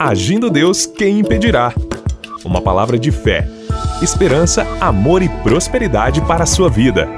[0.00, 1.74] Agindo Deus, quem impedirá?
[2.44, 3.48] Uma palavra de fé,
[4.00, 7.08] esperança, amor e prosperidade para a sua vida.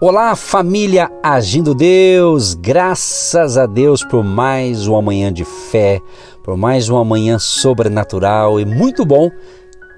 [0.00, 6.00] Olá, família Agindo Deus, graças a Deus por mais uma manhã de fé,
[6.42, 9.30] por mais uma manhã sobrenatural e muito bom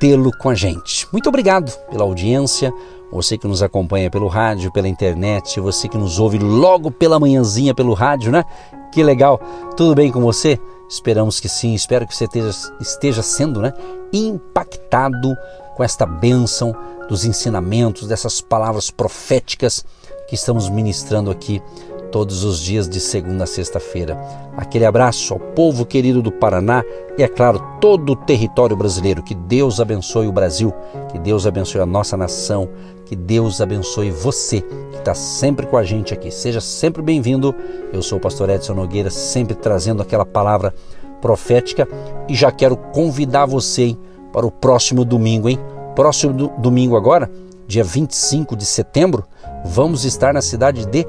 [0.01, 1.07] tê-lo com a gente.
[1.13, 2.73] Muito obrigado pela audiência,
[3.11, 7.75] você que nos acompanha pelo rádio, pela internet, você que nos ouve logo pela manhãzinha
[7.75, 8.45] pelo rádio, né?
[8.93, 9.41] Que legal!
[9.77, 10.59] Tudo bem com você?
[10.89, 12.51] Esperamos que sim, espero que você esteja,
[12.81, 13.75] esteja sendo né,
[14.13, 15.37] impactado
[15.77, 16.75] com esta bênção
[17.09, 19.85] dos ensinamentos, dessas palavras proféticas
[20.29, 21.63] que estamos ministrando aqui
[22.11, 24.17] todos os dias de segunda a sexta-feira.
[24.57, 26.85] Aquele abraço ao povo querido do Paraná
[27.17, 29.23] e, é claro, todo o território brasileiro.
[29.23, 30.73] Que Deus abençoe o Brasil,
[31.11, 32.69] que Deus abençoe a nossa nação,
[33.05, 36.31] que Deus abençoe você que está sempre com a gente aqui.
[36.31, 37.55] Seja sempre bem-vindo.
[37.93, 40.75] Eu sou o pastor Edson Nogueira, sempre trazendo aquela palavra
[41.21, 41.89] profética
[42.29, 43.99] e já quero convidar você hein,
[44.33, 45.59] para o próximo domingo, hein?
[45.95, 47.31] Próximo do, domingo agora,
[47.67, 49.25] dia 25 de setembro,
[49.65, 51.07] vamos estar na cidade de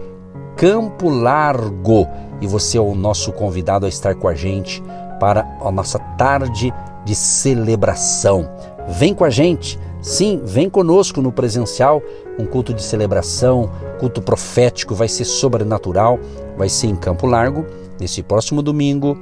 [0.59, 2.05] Campo Largo.
[2.41, 4.83] E você é o nosso convidado a estar com a gente
[5.17, 6.73] para a nossa tarde
[7.05, 8.49] de celebração.
[8.89, 12.01] Vem com a gente, sim, vem conosco no presencial,
[12.37, 13.69] um culto de celebração,
[14.01, 16.19] culto profético, vai ser sobrenatural,
[16.57, 17.65] vai ser em Campo Largo,
[17.97, 19.17] nesse próximo domingo,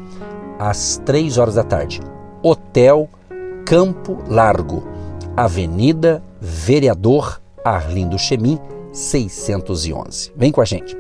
[0.58, 2.02] às três horas da tarde.
[2.42, 3.08] Hotel
[3.64, 4.88] Campo Largo,
[5.36, 8.60] Avenida Vereador Arlindo Chemin,
[8.98, 10.32] 611.
[10.36, 10.98] Vem com a gente.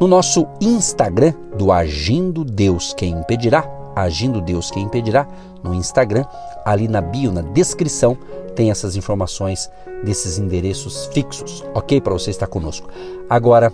[0.00, 5.26] No nosso Instagram do Agindo Deus Quem Impedirá, Agindo Deus Quem Impedirá,
[5.62, 6.24] no Instagram,
[6.64, 8.16] ali na bio, na descrição,
[8.54, 9.68] tem essas informações
[10.04, 12.00] desses endereços fixos, ok?
[12.00, 12.88] Para você estar conosco.
[13.28, 13.72] Agora,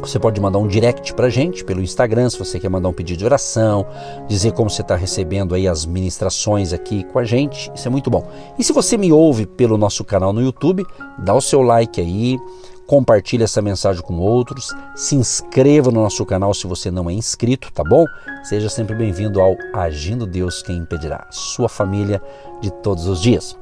[0.00, 3.18] você pode mandar um direct para gente pelo Instagram, se você quer mandar um pedido
[3.18, 3.86] de oração,
[4.28, 8.10] dizer como você está recebendo aí as ministrações aqui com a gente, isso é muito
[8.10, 8.28] bom.
[8.58, 10.84] E se você me ouve pelo nosso canal no YouTube,
[11.18, 12.38] dá o seu like aí,
[12.86, 17.72] compartilhe essa mensagem com outros, se inscreva no nosso canal se você não é inscrito,
[17.72, 18.04] tá bom?
[18.44, 22.22] Seja sempre bem-vindo ao Agindo Deus Quem Impedirá, sua família
[22.60, 23.58] de todos os dias.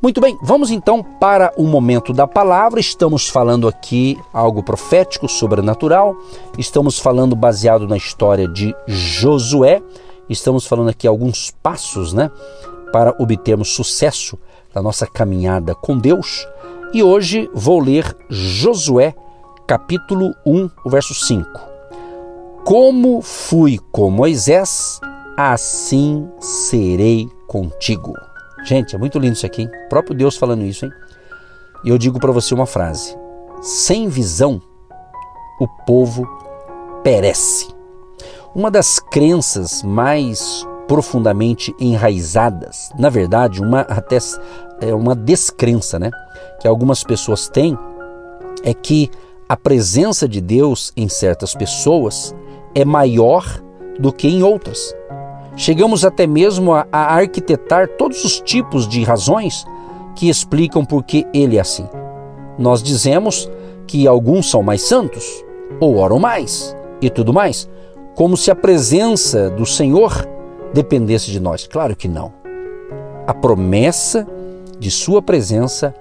[0.00, 2.78] Muito bem, vamos então para o momento da palavra.
[2.78, 6.14] Estamos falando aqui algo profético, sobrenatural.
[6.58, 9.82] Estamos falando baseado na história de Josué.
[10.28, 12.30] Estamos falando aqui alguns passos, né,
[12.92, 14.38] para obtermos sucesso
[14.74, 16.46] na nossa caminhada com Deus.
[16.92, 19.14] E hoje vou ler Josué,
[19.66, 21.48] capítulo 1, o verso 5.
[22.64, 25.00] Como fui com Moisés,
[25.36, 28.14] assim serei contigo.
[28.64, 29.70] Gente, é muito lindo isso aqui, hein?
[29.86, 30.92] O próprio Deus falando isso, hein?
[31.84, 33.16] E eu digo para você uma frase:
[33.60, 34.62] sem visão,
[35.60, 36.26] o povo
[37.02, 37.68] perece.
[38.54, 44.18] Uma das crenças mais profundamente enraizadas, na verdade, uma até
[44.80, 46.10] é uma descrença, né?
[46.60, 47.78] Que algumas pessoas têm
[48.62, 49.10] é que
[49.48, 52.34] a presença de Deus em certas pessoas
[52.74, 53.62] é maior
[53.98, 54.94] do que em outras.
[55.56, 59.64] Chegamos até mesmo a, a arquitetar todos os tipos de razões
[60.14, 61.88] que explicam por que ele é assim.
[62.58, 63.48] Nós dizemos
[63.86, 65.24] que alguns são mais santos,
[65.80, 67.68] ou oram mais, e tudo mais,
[68.14, 70.26] como se a presença do Senhor
[70.72, 71.66] dependesse de nós.
[71.66, 72.32] Claro que não.
[73.26, 74.26] A promessa
[74.78, 75.94] de Sua presença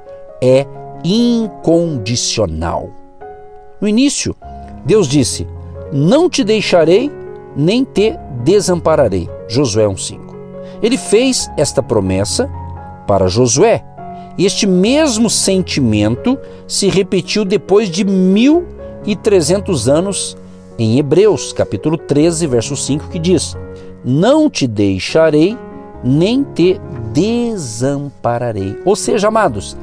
[0.46, 0.68] é
[1.04, 2.90] incondicional.
[3.80, 4.36] No início,
[4.86, 5.48] Deus disse:
[5.92, 7.12] Não te deixarei
[7.56, 8.14] nem te
[8.44, 9.30] desampararei.
[9.48, 10.20] Josué 1,5.
[10.82, 12.50] Ele fez esta promessa
[13.08, 13.84] para Josué.
[14.38, 20.38] E este mesmo sentimento se repetiu depois de 1300 anos
[20.78, 23.56] em Hebreus, capítulo 13, verso 5, que diz:
[24.04, 25.58] Não te deixarei
[26.04, 26.80] nem te
[27.16, 28.78] desampararei.
[28.84, 29.78] Ou seja, amados,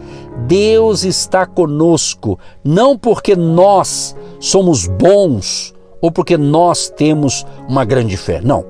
[0.47, 8.43] Deus está conosco, não porque nós somos bons ou porque nós temos uma grande fé.
[8.43, 8.67] Não.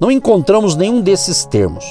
[0.00, 1.84] Não encontramos nenhum desses termos.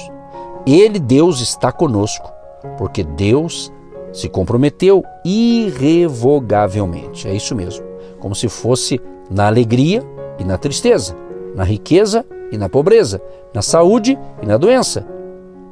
[0.66, 2.30] Ele, Deus, está conosco,
[2.76, 3.72] porque Deus
[4.12, 7.28] se comprometeu irrevogavelmente.
[7.28, 7.84] É isso mesmo.
[8.18, 9.00] Como se fosse
[9.30, 10.02] na alegria
[10.38, 11.16] e na tristeza,
[11.54, 13.22] na riqueza e na pobreza,
[13.54, 15.06] na saúde e na doença,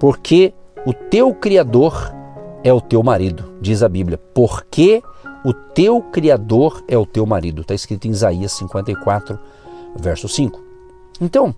[0.01, 0.55] porque
[0.87, 2.13] o teu Criador
[2.65, 4.19] é o teu marido, diz a Bíblia.
[4.35, 5.03] Porque
[5.45, 7.61] o teu Criador é o teu marido.
[7.61, 9.39] Está escrito em Isaías 54,
[9.95, 10.59] verso 5.
[11.21, 11.55] Então,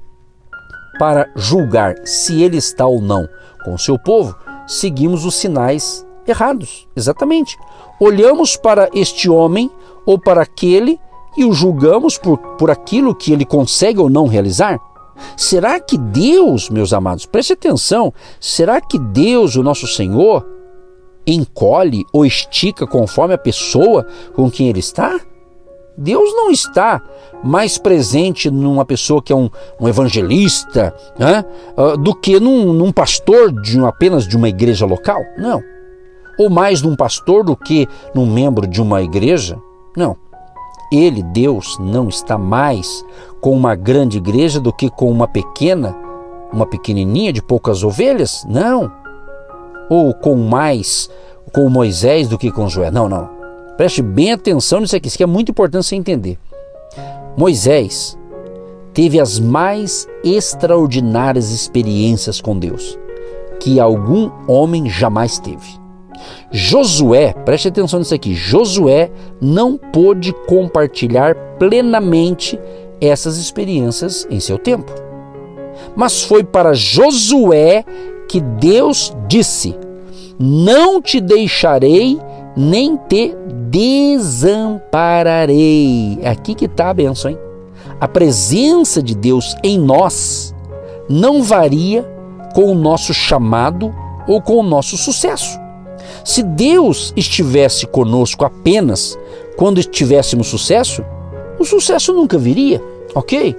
[0.98, 3.28] para julgar se ele está ou não
[3.64, 4.36] com o seu povo,
[4.66, 6.88] seguimos os sinais errados.
[6.96, 7.56] Exatamente.
[8.00, 9.70] Olhamos para este homem
[10.04, 10.98] ou para aquele
[11.36, 14.80] e o julgamos por, por aquilo que ele consegue ou não realizar?
[15.36, 20.46] Será que Deus, meus amados, preste atenção, será que Deus, o nosso Senhor,
[21.26, 25.20] encolhe ou estica conforme a pessoa com quem ele está?
[25.96, 27.02] Deus não está
[27.44, 31.44] mais presente numa pessoa que é um, um evangelista né,
[32.00, 35.20] do que num, num pastor de apenas de uma igreja local.
[35.36, 35.62] Não.
[36.38, 39.58] Ou mais num pastor do que num membro de uma igreja.
[39.96, 40.16] Não.
[40.92, 43.02] Ele, Deus, não está mais
[43.40, 45.96] com uma grande igreja do que com uma pequena,
[46.52, 48.44] uma pequenininha de poucas ovelhas?
[48.46, 48.92] Não.
[49.88, 51.08] Ou com mais
[51.52, 52.90] com Moisés do que com Joé?
[52.90, 53.28] Não, não.
[53.76, 56.38] Preste bem atenção nisso aqui, isso aqui é muito importante você entender.
[57.36, 58.18] Moisés
[58.92, 62.98] teve as mais extraordinárias experiências com Deus
[63.58, 65.81] que algum homem jamais teve.
[66.50, 69.10] Josué, preste atenção nisso aqui, Josué
[69.40, 72.58] não pôde compartilhar plenamente
[73.00, 74.92] essas experiências em seu tempo.
[75.96, 77.84] Mas foi para Josué
[78.28, 79.74] que Deus disse:
[80.38, 82.18] Não te deixarei
[82.56, 83.36] nem te
[83.70, 86.18] desampararei.
[86.20, 87.38] É aqui que está a benção, hein?
[88.00, 90.54] A presença de Deus em nós
[91.08, 92.04] não varia
[92.54, 93.94] com o nosso chamado
[94.26, 95.61] ou com o nosso sucesso.
[96.24, 99.18] Se Deus estivesse conosco apenas
[99.56, 101.04] quando tivéssemos sucesso,
[101.58, 102.82] o sucesso nunca viria,
[103.14, 103.56] ok?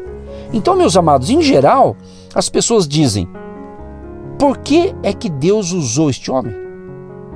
[0.52, 1.96] Então, meus amados, em geral,
[2.34, 3.28] as pessoas dizem:
[4.38, 6.64] por que é que Deus usou este homem?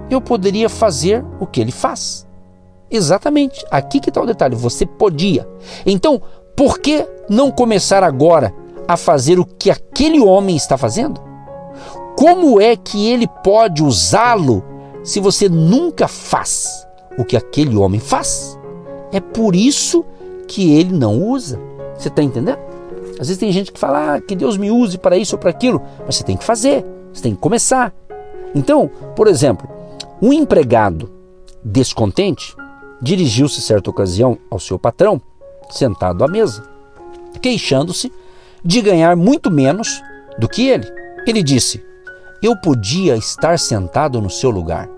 [0.10, 2.26] eu poderia fazer o que ele faz.
[2.90, 5.48] Exatamente, aqui que está o detalhe, você podia.
[5.86, 6.22] Então,
[6.56, 8.54] por que não começar agora
[8.88, 11.20] a fazer o que aquele homem está fazendo?
[12.18, 14.64] Como é que ele pode usá-lo
[15.08, 16.86] se você nunca faz
[17.18, 18.60] o que aquele homem faz?
[19.10, 20.04] É por isso
[20.50, 21.58] que ele não usa.
[21.98, 22.60] Você está entendendo?
[23.14, 25.50] Às vezes tem gente que fala ah, que Deus me use para isso ou para
[25.50, 27.94] aquilo, mas você tem que fazer, você tem que começar.
[28.54, 29.70] Então, por exemplo,
[30.22, 31.10] um empregado
[31.64, 32.54] descontente
[33.02, 35.22] dirigiu-se certa ocasião ao seu patrão,
[35.70, 36.68] sentado à mesa,
[37.42, 38.12] queixando-se
[38.62, 40.02] de ganhar muito menos
[40.38, 40.86] do que ele.
[41.26, 41.82] Ele disse:
[42.44, 44.97] Eu podia estar sentado no seu lugar.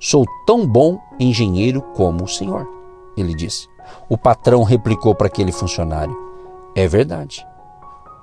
[0.00, 2.68] Sou tão bom engenheiro como o senhor.
[3.16, 3.68] Ele disse.
[4.08, 6.16] O patrão replicou para aquele funcionário:
[6.74, 7.46] É verdade.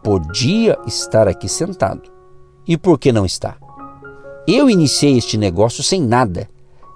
[0.04, 2.12] Podia estar aqui sentado.
[2.68, 3.56] E por que não está?
[4.48, 6.50] Eu iniciei este negócio sem nada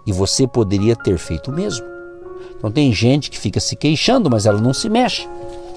[0.05, 1.85] e você poderia ter feito o mesmo.
[2.57, 5.27] Então tem gente que fica se queixando, mas ela não se mexe.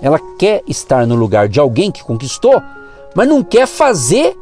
[0.03, 2.61] Ela quer estar no lugar de alguém que conquistou,
[3.15, 4.37] mas não quer fazer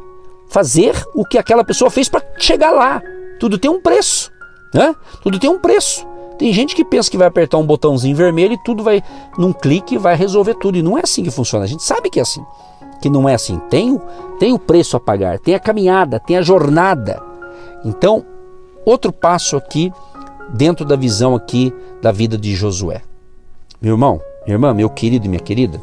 [0.47, 3.01] fazer o que aquela pessoa fez para chegar lá.
[3.39, 4.31] Tudo tem um preço,
[4.73, 4.95] né?
[5.21, 6.05] Tudo tem um preço.
[6.37, 9.03] Tem gente que pensa que vai apertar um botãozinho vermelho e tudo vai
[9.37, 11.65] num clique vai resolver tudo e não é assim que funciona.
[11.65, 12.43] A gente sabe que é assim
[13.01, 13.59] que não é assim.
[13.69, 14.01] Tem o,
[14.39, 17.21] tem o preço a pagar, tem a caminhada, tem a jornada.
[17.83, 18.25] Então,
[18.85, 19.91] outro passo aqui,
[20.49, 23.01] dentro da visão aqui da vida de Josué.
[23.81, 25.81] Meu irmão, minha irmã, meu querido e minha querida,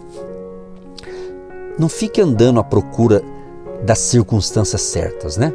[1.79, 3.23] não fique andando à procura
[3.83, 5.53] das circunstâncias certas, né?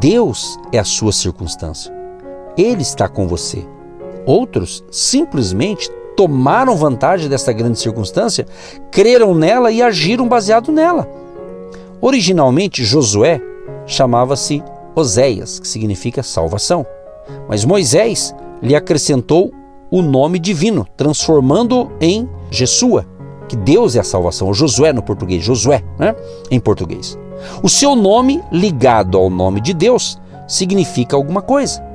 [0.00, 1.95] Deus é a sua circunstância.
[2.56, 3.66] Ele está com você.
[4.24, 8.46] Outros simplesmente tomaram vantagem dessa grande circunstância,
[8.90, 11.08] creram nela e agiram baseado nela.
[12.00, 13.40] Originalmente, Josué
[13.86, 14.62] chamava-se
[14.94, 16.86] Oséias, que significa salvação.
[17.48, 19.52] Mas Moisés lhe acrescentou
[19.90, 23.06] o nome divino, transformando em Jesua,
[23.48, 26.14] que Deus é a salvação, Josué no português, Josué, né?
[26.50, 27.16] em português.
[27.62, 31.85] O seu nome ligado ao nome de Deus significa alguma coisa.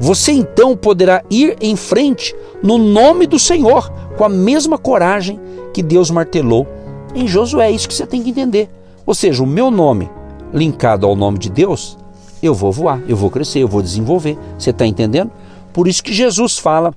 [0.00, 5.38] Você então poderá ir em frente no nome do Senhor, com a mesma coragem
[5.74, 6.66] que Deus martelou
[7.14, 7.68] em Josué.
[7.68, 8.70] É isso que você tem que entender.
[9.04, 10.10] Ou seja, o meu nome
[10.54, 11.98] linkado ao nome de Deus,
[12.42, 14.38] eu vou voar, eu vou crescer, eu vou desenvolver.
[14.58, 15.30] Você está entendendo?
[15.70, 16.94] Por isso que Jesus fala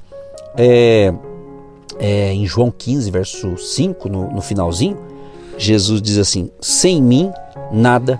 [0.58, 1.14] é,
[2.00, 4.98] é, em João 15, verso 5, no, no finalzinho,
[5.58, 7.32] Jesus diz assim: sem mim
[7.70, 8.18] nada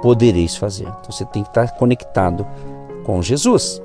[0.00, 0.84] podereis fazer.
[0.84, 2.46] Então você tem que estar conectado
[3.04, 3.82] com Jesus.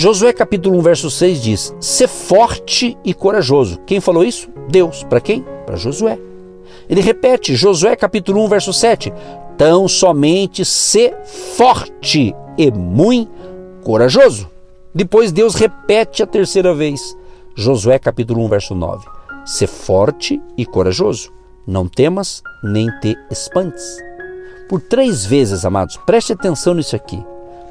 [0.00, 3.80] Josué capítulo 1, verso 6 diz: Ser forte e corajoso.
[3.84, 4.48] Quem falou isso?
[4.68, 5.02] Deus.
[5.02, 5.44] Para quem?
[5.66, 6.16] Para Josué.
[6.88, 9.12] Ele repete, Josué capítulo 1, verso 7:
[9.56, 13.32] Tão somente ser forte e muito
[13.82, 14.48] corajoso.
[14.94, 17.16] Depois Deus repete a terceira vez,
[17.56, 19.04] Josué capítulo 1, verso 9:
[19.44, 21.32] Ser forte e corajoso.
[21.66, 23.98] Não temas nem te espantes.
[24.68, 27.20] Por três vezes, amados, preste atenção nisso aqui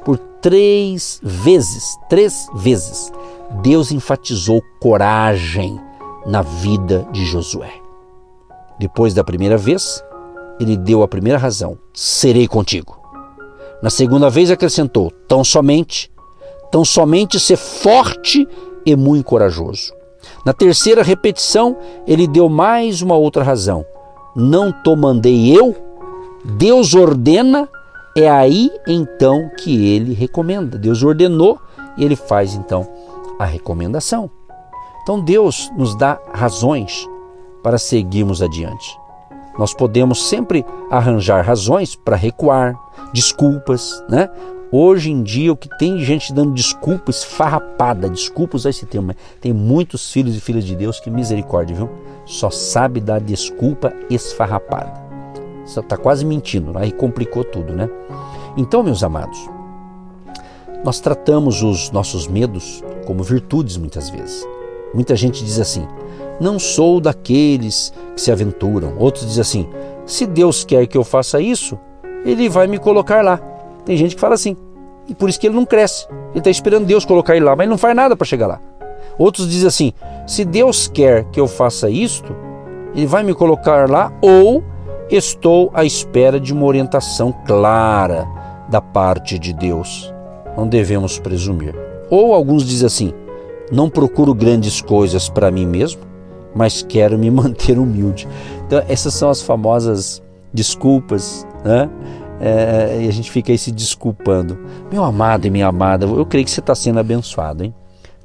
[0.08, 3.12] por três vezes, três vezes,
[3.60, 5.78] Deus enfatizou coragem
[6.24, 7.74] na vida de Josué.
[8.78, 10.02] Depois da primeira vez,
[10.58, 12.98] ele deu a primeira razão: serei contigo.
[13.82, 16.10] Na segunda vez acrescentou: tão somente,
[16.72, 18.48] tão somente ser forte
[18.86, 19.92] e muito corajoso.
[20.42, 23.84] Na terceira repetição, ele deu mais uma outra razão:
[24.34, 25.76] não te mandei eu,
[26.56, 27.68] Deus ordena,
[28.22, 30.78] é aí então que ele recomenda.
[30.78, 31.60] Deus ordenou
[31.96, 32.86] e ele faz então
[33.38, 34.30] a recomendação.
[35.02, 37.06] Então Deus nos dá razões
[37.62, 38.98] para seguirmos adiante.
[39.58, 42.78] Nós podemos sempre arranjar razões para recuar,
[43.12, 44.28] desculpas, né?
[44.70, 49.52] Hoje em dia, o que tem gente dando desculpa esfarrapada, desculpa usar esse termo, tem
[49.52, 51.88] muitos filhos e filhas de Deus que misericórdia, viu?
[52.26, 55.07] Só sabe dar desculpa esfarrapada.
[55.68, 57.88] Está quase mentindo, aí complicou tudo, né?
[58.56, 59.38] Então, meus amados,
[60.84, 64.46] nós tratamos os nossos medos como virtudes muitas vezes.
[64.94, 65.86] Muita gente diz assim:
[66.40, 68.94] não sou daqueles que se aventuram.
[68.98, 69.68] Outros dizem assim:
[70.06, 71.78] se Deus quer que eu faça isso,
[72.24, 73.38] Ele vai me colocar lá.
[73.84, 74.56] Tem gente que fala assim,
[75.08, 76.06] e por isso que ele não cresce.
[76.30, 78.60] Ele está esperando Deus colocar ele lá, mas ele não faz nada para chegar lá.
[79.18, 79.92] Outros dizem assim:
[80.26, 82.36] se Deus quer que eu faça isto,
[82.94, 84.62] Ele vai me colocar lá, ou
[85.10, 88.26] estou à espera de uma orientação clara
[88.68, 90.12] da parte de Deus.
[90.56, 91.74] Não devemos presumir.
[92.10, 93.14] Ou alguns dizem assim:
[93.70, 96.02] não procuro grandes coisas para mim mesmo,
[96.54, 98.28] mas quero me manter humilde.
[98.66, 100.22] Então, essas são as famosas
[100.52, 101.88] desculpas, né?
[102.40, 104.58] É, e a gente fica aí se desculpando.
[104.92, 107.74] Meu amado e minha amada, eu creio que você está sendo abençoado, hein?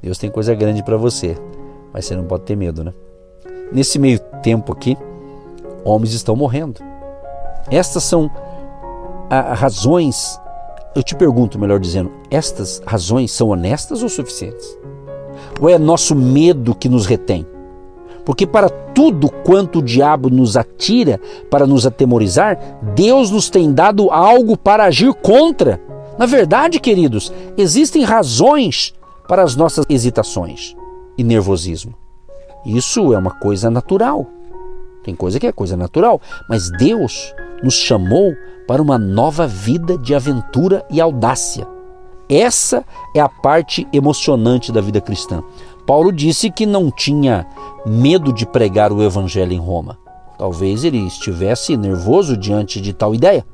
[0.00, 1.36] Deus tem coisa grande para você,
[1.92, 2.92] mas você não pode ter medo, né?
[3.72, 4.96] Nesse meio tempo aqui,
[5.84, 6.80] homens estão morrendo.
[7.70, 8.30] Estas são
[9.30, 10.40] a, razões,
[10.94, 14.78] eu te pergunto, melhor dizendo, estas razões são honestas ou suficientes?
[15.60, 17.46] Ou é nosso medo que nos retém?
[18.24, 22.58] Porque para tudo quanto o diabo nos atira para nos atemorizar,
[22.94, 25.80] Deus nos tem dado algo para agir contra.
[26.16, 28.94] Na verdade, queridos, existem razões
[29.28, 30.74] para as nossas hesitações
[31.18, 31.94] e nervosismo.
[32.64, 34.26] Isso é uma coisa natural.
[35.04, 38.34] Tem coisa que é coisa natural, mas Deus nos chamou
[38.66, 41.66] para uma nova vida de aventura e audácia.
[42.28, 42.84] Essa
[43.14, 45.42] é a parte emocionante da vida cristã.
[45.86, 47.46] Paulo disse que não tinha
[47.84, 49.98] medo de pregar o evangelho em Roma.
[50.38, 53.44] Talvez ele estivesse nervoso diante de tal ideia.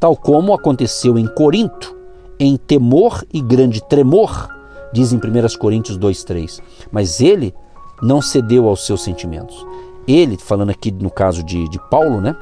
[0.00, 1.96] Tal como aconteceu em Corinto,
[2.38, 4.48] em temor e grande tremor,
[4.92, 5.20] diz em 1
[5.58, 6.60] Coríntios 2,3.
[6.90, 7.54] Mas ele
[8.02, 9.64] não cedeu aos seus sentimentos.
[10.06, 12.36] Ele, falando aqui no caso de, de Paulo, né?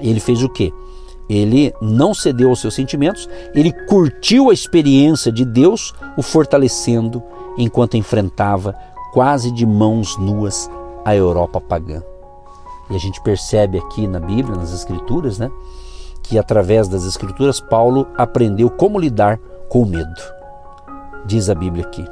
[0.00, 0.72] Ele fez o quê?
[1.28, 7.22] Ele não cedeu aos seus sentimentos, ele curtiu a experiência de Deus, o fortalecendo
[7.56, 8.74] enquanto enfrentava
[9.12, 10.68] quase de mãos nuas
[11.04, 12.02] a Europa pagã.
[12.90, 15.50] E a gente percebe aqui na Bíblia, nas Escrituras, né,
[16.22, 20.20] que através das Escrituras Paulo aprendeu como lidar com o medo.
[21.26, 22.04] Diz a Bíblia aqui: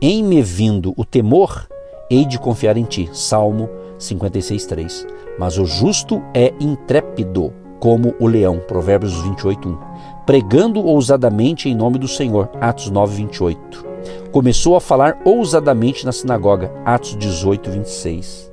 [0.00, 1.68] Em me vindo o temor,
[2.10, 3.08] hei de confiar em ti.
[3.12, 5.06] Salmo 56:3.
[5.38, 8.60] Mas o justo é intrépido como o leão.
[8.66, 9.78] Provérbios 28:1.
[10.26, 12.50] Pregando ousadamente em nome do Senhor.
[12.60, 13.88] Atos 9:28
[14.30, 16.72] começou a falar ousadamente na sinagoga.
[16.84, 18.52] Atos 18, 26.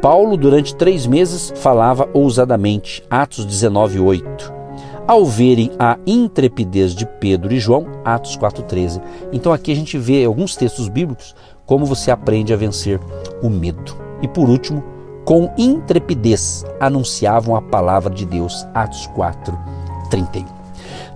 [0.00, 3.04] Paulo, durante três meses, falava ousadamente.
[3.10, 4.52] Atos 19, 8.
[5.06, 9.02] Ao verem a intrepidez de Pedro e João, Atos 4,13.
[9.32, 11.34] Então aqui a gente vê alguns textos bíblicos
[11.66, 13.00] como você aprende a vencer
[13.42, 13.96] o medo.
[14.20, 14.82] E por último,
[15.24, 18.66] com intrepidez anunciavam a palavra de Deus.
[18.74, 19.58] Atos 4,
[20.10, 20.62] 31.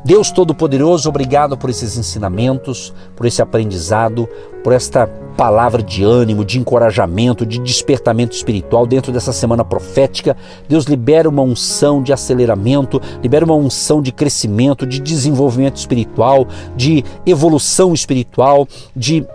[0.05, 4.29] Deus Todo-Poderoso, obrigado por esses ensinamentos, por esse aprendizado,
[4.63, 10.37] por esta palavra de ânimo, de encorajamento, de despertamento espiritual dentro dessa semana profética.
[10.69, 17.05] Deus libera uma unção de aceleramento, libera uma unção de crescimento, de desenvolvimento espiritual, de
[17.27, 19.27] evolução espiritual, de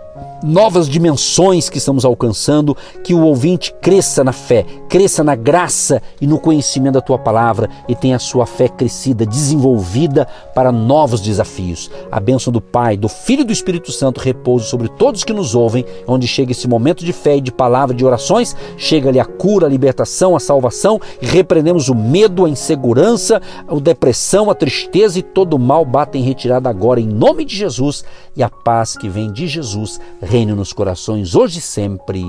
[0.42, 6.26] novas dimensões que estamos alcançando, que o ouvinte cresça na fé, cresça na graça e
[6.26, 11.90] no conhecimento da tua palavra e tenha a sua fé crescida, desenvolvida para novos desafios.
[12.10, 15.54] A bênção do Pai, do Filho e do Espírito Santo repouso sobre todos que nos
[15.54, 19.66] ouvem, onde chega esse momento de fé e de palavra, de orações, chega-lhe a cura,
[19.66, 25.22] a libertação, a salvação e repreendemos o medo, a insegurança, a depressão, a tristeza e
[25.22, 28.04] todo o mal bate em retirada agora em nome de Jesus
[28.36, 30.00] e a paz que vem de Jesus
[30.32, 32.24] reine nos corações hoje e sempre.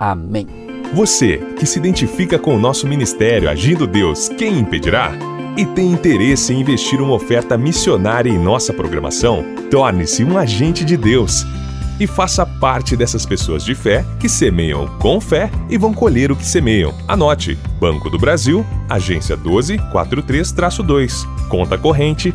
[0.00, 0.46] Amém.
[0.94, 5.12] Você que se identifica com o nosso ministério Agindo Deus, quem impedirá?
[5.54, 9.44] E tem interesse em investir uma oferta missionária em nossa programação?
[9.70, 11.44] Torne-se um agente de Deus
[12.00, 16.36] e faça parte dessas pessoas de fé que semeiam com fé e vão colher o
[16.36, 16.94] que semeiam.
[17.06, 22.34] Anote: Banco do Brasil, agência 1243-2, conta corrente